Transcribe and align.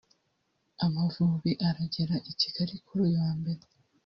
Amavubi 0.85 1.51
aragera 1.67 2.15
i 2.31 2.33
Kigali 2.39 2.75
kuri 2.85 2.99
uyu 3.07 3.17
wa 3.23 3.31
Mbere 3.39 3.63